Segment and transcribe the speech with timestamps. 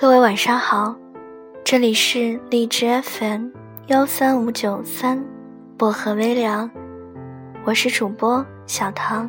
[0.00, 0.94] 各位晚上好，
[1.64, 3.48] 这里是荔枝 FM
[3.88, 5.20] 幺三五九三
[5.76, 6.70] 薄荷微凉，
[7.64, 9.28] 我是主播小唐。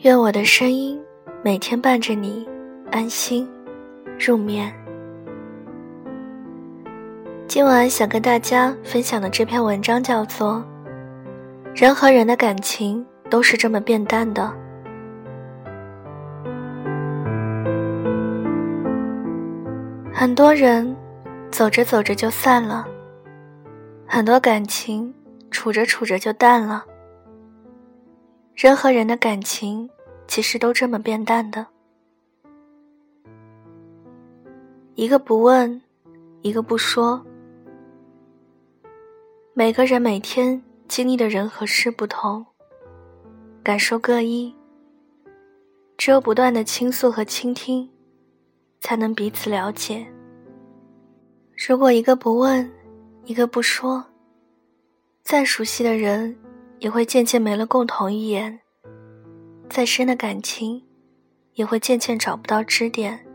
[0.00, 0.98] 愿我的声音
[1.44, 2.48] 每天伴着你
[2.90, 3.46] 安心
[4.18, 4.72] 入眠。
[7.46, 10.64] 今晚想跟大家分享的这篇文章叫做
[11.78, 14.42] 《人和人的感情都是这么变淡的》。
[20.26, 20.96] 很多人
[21.52, 22.84] 走着走着就散了，
[24.08, 25.14] 很多感情
[25.52, 26.84] 处着处着就淡了。
[28.56, 29.88] 人和人的感情
[30.26, 31.64] 其实都这么变淡的，
[34.96, 35.80] 一个不问，
[36.42, 37.24] 一个不说。
[39.54, 42.44] 每个人每天经历的人和事不同，
[43.62, 44.52] 感受各异，
[45.96, 47.88] 只有不断的倾诉和倾听。
[48.78, 50.06] 才能彼此了解。
[51.56, 52.70] 如果一个不问，
[53.24, 54.04] 一个不说，
[55.22, 56.36] 再熟悉的人
[56.80, 58.58] 也会渐渐没了共同语言；
[59.70, 60.84] 再深的感情，
[61.54, 63.26] 也会渐渐找不到支点，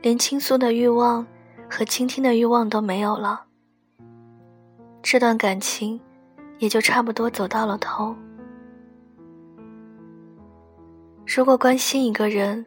[0.00, 1.26] 连倾诉的欲望
[1.68, 3.44] 和倾听的欲望都没有了。
[5.02, 6.00] 这段感情
[6.58, 8.14] 也就差不多走到了头。
[11.26, 12.64] 如果关心一个人，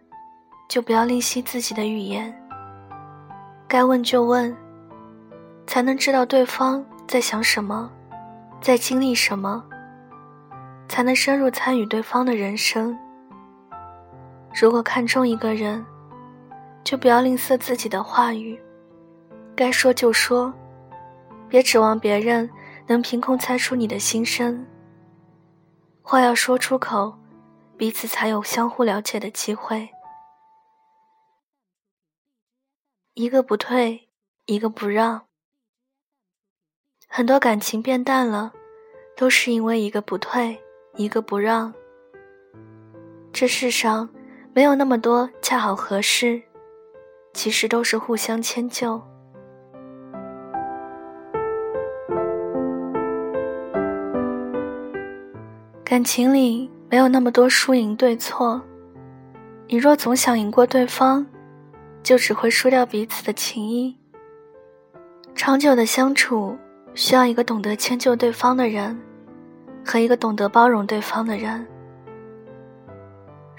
[0.68, 2.34] 就不要吝惜自己的语言，
[3.74, 4.56] 该问就问，
[5.66, 7.90] 才能知道对方在想什么，
[8.62, 9.66] 在经历什么，
[10.88, 12.96] 才能深入参与对方的人生。
[14.54, 15.84] 如果看中一个人，
[16.84, 18.62] 就不要吝啬自己的话语，
[19.56, 20.54] 该说就说，
[21.50, 22.48] 别指望别人
[22.86, 24.64] 能凭空猜出你的心声。
[26.04, 27.12] 话要说出口，
[27.76, 29.90] 彼此才有相互了解的机会。
[33.16, 34.10] 一个不退，
[34.48, 35.28] 一个不让，
[37.08, 38.52] 很多感情变淡了，
[39.16, 40.60] 都是因为一个不退，
[40.96, 41.72] 一个不让。
[43.32, 44.10] 这世上
[44.52, 46.42] 没有那么多恰好合适，
[47.36, 49.00] 其实都是互相迁就。
[55.84, 58.60] 感情里没有那么多输赢对错，
[59.68, 61.24] 你若总想赢过对方。
[62.04, 63.98] 就只会输掉彼此的情谊。
[65.34, 66.56] 长久的相处
[66.94, 69.00] 需要一个懂得迁就对方的人，
[69.84, 71.66] 和一个懂得包容对方的人。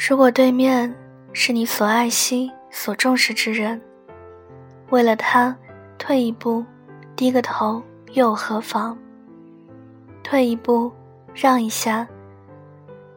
[0.09, 0.95] 如果对面
[1.33, 3.81] 是你所爱惜、所重视之人，
[4.91, 5.57] 为了他
[5.99, 6.65] 退一步、
[7.17, 8.97] 低个头又何妨？
[10.23, 10.93] 退一步，
[11.35, 12.07] 让一下，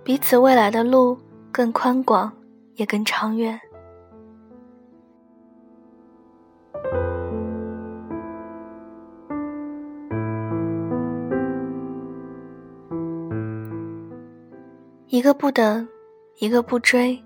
[0.03, 1.17] 彼此未来的路
[1.51, 2.31] 更宽广，
[2.75, 3.59] 也更长远。
[15.09, 15.87] 一个不等，
[16.39, 17.17] 一个不追。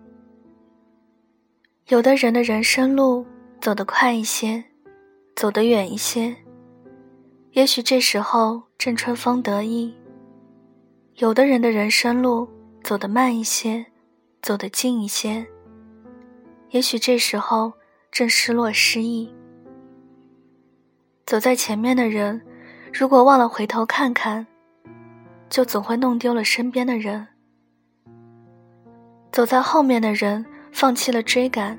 [1.88, 3.26] 有的人的人生路
[3.60, 4.64] 走得快一些，
[5.36, 6.36] 走得远一些，
[7.54, 9.96] 也许这时候正春风得意；
[11.16, 12.48] 有的人的人生路
[12.84, 13.84] 走得慢一些，
[14.44, 15.44] 走得近一些，
[16.70, 17.74] 也许这时候
[18.12, 19.34] 正失落失意。
[21.26, 22.40] 走在前面的人，
[22.94, 24.46] 如果忘了回头看看，
[25.50, 27.28] 就总会弄丢了身边的人。
[29.32, 31.78] 走在后面的人放弃了追赶，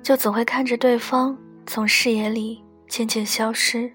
[0.00, 1.36] 就总会看着对方
[1.66, 3.92] 从视野里渐渐消失。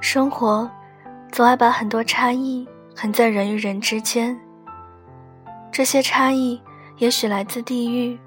[0.00, 0.70] 生活
[1.30, 2.66] 总爱把很多差异
[2.96, 4.38] 横在人与人之间，
[5.70, 6.58] 这些差异
[6.96, 8.18] 也许来自地域，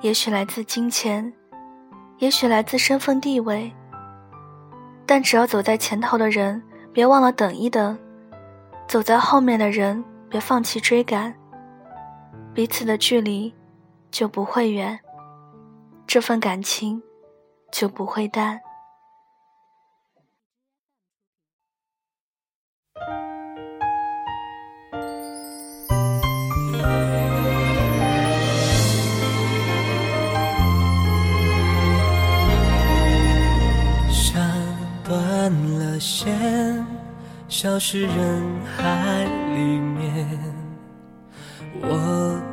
[0.00, 1.32] 也许来自金钱，
[2.18, 3.72] 也许来自身份地位。
[5.04, 7.98] 但只要走在前头的人别忘了等一等，
[8.86, 10.04] 走在后面的人。
[10.30, 11.34] 别放弃追赶，
[12.54, 13.54] 彼此的距离
[14.10, 15.00] 就不会远，
[16.06, 17.02] 这份感情
[17.72, 18.60] 就不会淡。
[34.10, 34.42] 像
[35.02, 36.86] 断了线，
[37.48, 39.97] 消失人海里。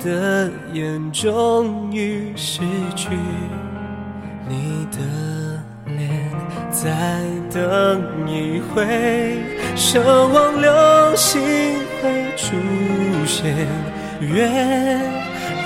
[0.05, 2.61] 的眼终于失
[2.95, 3.09] 去
[4.47, 4.99] 你的
[5.97, 6.29] 脸，
[6.69, 6.91] 再
[7.51, 8.85] 等一回，
[9.75, 10.71] 奢望流
[11.15, 11.41] 星
[12.01, 12.55] 会出
[13.25, 13.55] 现。
[14.21, 15.01] 愿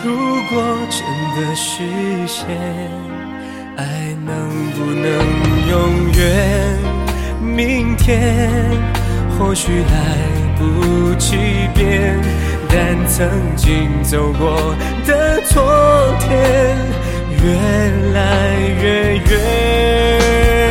[0.05, 0.15] 如
[0.49, 1.03] 果真
[1.35, 1.83] 的实
[2.25, 2.47] 现，
[3.75, 5.05] 爱能不能
[5.69, 5.77] 永
[6.17, 6.19] 远？
[7.41, 8.71] 明天
[9.37, 9.93] 或许来
[10.57, 11.35] 不及
[11.75, 12.17] 变，
[12.71, 14.75] 但曾经走过
[15.05, 16.77] 的昨天
[17.43, 17.43] 越
[18.13, 20.68] 来越远，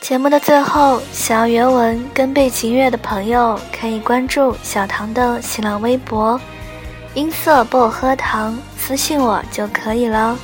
[0.00, 6.40] 节目的最后，想要原文跟背景音乐的朋友，可以关注小唐的新浪微博
[7.14, 10.38] “音色薄荷糖”，私信我就可以了。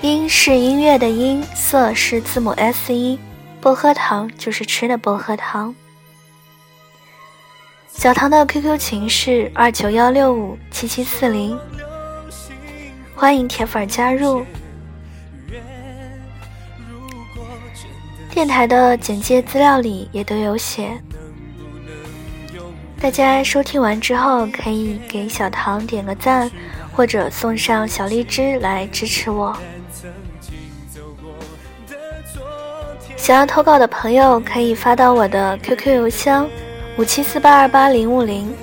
[0.00, 3.18] 音是音乐的音，色是字母 S 一，
[3.60, 5.74] 薄荷糖就是吃的薄荷糖。
[7.92, 11.58] 小唐的 QQ 群是二九幺六五七七四零，
[13.14, 14.46] 欢迎铁粉加入。
[18.30, 21.00] 电台的简介资料里也都有写，
[23.00, 26.50] 大家收听完之后可以给小唐点个赞，
[26.92, 29.56] 或者送上小荔枝来支持我。
[33.16, 36.48] 想要投稿的朋友可以发到我的 QQ 邮箱
[36.96, 38.54] 五七四八二八零五零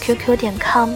[0.00, 0.90] @QQ 点 com。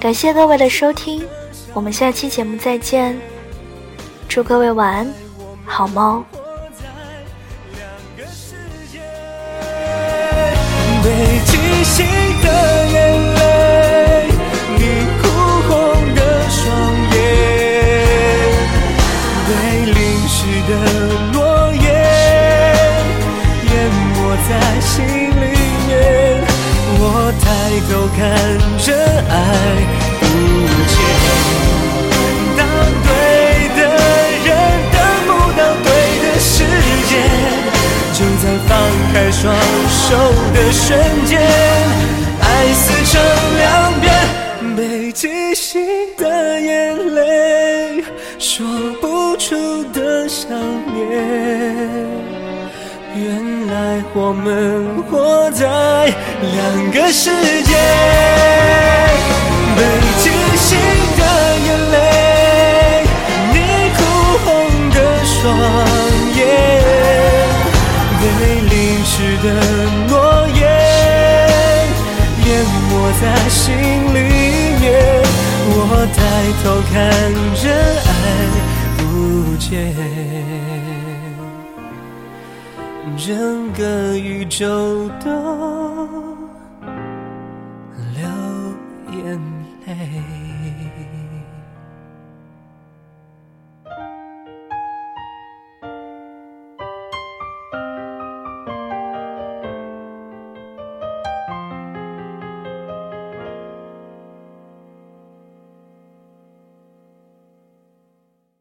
[0.00, 1.24] 感谢各位的收听，
[1.72, 3.18] 我们下期节目再见，
[4.28, 5.23] 祝各位晚安。
[5.66, 6.24] 好猫。
[11.02, 11.10] 被
[11.44, 11.52] 记
[11.84, 12.06] 醒
[12.42, 12.48] 的
[12.86, 12.94] 眼
[13.34, 13.40] 泪，
[14.78, 14.82] 你
[15.20, 15.22] 哭
[15.68, 15.72] 红
[16.14, 16.18] 的
[16.48, 16.62] 双
[17.12, 17.14] 眼，
[19.46, 19.50] 被
[19.92, 19.96] 淋
[20.26, 20.70] 湿的
[21.32, 21.36] 诺
[21.74, 21.84] 言
[23.70, 23.72] 淹
[24.14, 24.16] 没
[24.48, 24.50] 在
[24.80, 25.44] 心里
[25.86, 25.90] 面。
[26.96, 27.02] 我
[27.42, 27.44] 抬
[27.90, 28.18] 头看
[28.78, 28.86] 着
[29.28, 29.32] 爱
[40.94, 41.40] 瞬间，
[42.40, 43.20] 爱撕成
[43.58, 44.06] 两边，
[44.76, 45.82] 被记醒
[46.16, 48.04] 的眼泪，
[48.38, 48.64] 说
[49.00, 50.48] 不出的想
[50.94, 51.02] 念。
[53.16, 55.66] 原来我们活在
[56.40, 57.30] 两个世
[57.64, 57.74] 界，
[73.20, 74.18] 在心里
[74.80, 74.84] 面，
[75.66, 75.72] 我
[76.14, 76.18] 抬
[76.62, 76.92] 头看
[77.54, 77.64] 着
[78.10, 78.12] 爱
[78.98, 79.02] 不
[79.58, 79.64] 见，
[83.16, 83.82] 整个
[84.18, 85.26] 宇宙都
[88.14, 88.22] 流
[89.12, 89.16] 眼
[89.86, 90.43] 泪。